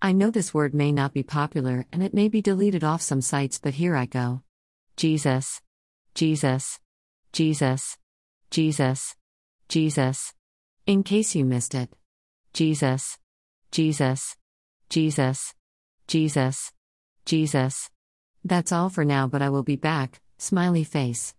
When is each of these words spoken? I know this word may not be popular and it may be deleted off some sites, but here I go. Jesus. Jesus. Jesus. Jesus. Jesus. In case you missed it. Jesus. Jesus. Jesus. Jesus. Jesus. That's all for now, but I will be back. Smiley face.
I 0.00 0.12
know 0.12 0.30
this 0.30 0.54
word 0.54 0.74
may 0.74 0.92
not 0.92 1.12
be 1.12 1.24
popular 1.24 1.84
and 1.92 2.04
it 2.04 2.14
may 2.14 2.28
be 2.28 2.40
deleted 2.40 2.84
off 2.84 3.02
some 3.02 3.20
sites, 3.20 3.58
but 3.58 3.74
here 3.74 3.96
I 3.96 4.06
go. 4.06 4.42
Jesus. 4.96 5.60
Jesus. 6.14 6.78
Jesus. 7.32 7.96
Jesus. 8.50 9.16
Jesus. 9.68 10.34
In 10.86 11.02
case 11.02 11.34
you 11.34 11.44
missed 11.44 11.74
it. 11.74 11.90
Jesus. 12.52 13.18
Jesus. 13.72 14.36
Jesus. 14.88 15.54
Jesus. 16.06 16.72
Jesus. 17.24 17.90
That's 18.44 18.70
all 18.70 18.90
for 18.90 19.04
now, 19.04 19.26
but 19.26 19.42
I 19.42 19.50
will 19.50 19.64
be 19.64 19.76
back. 19.76 20.20
Smiley 20.38 20.84
face. 20.84 21.34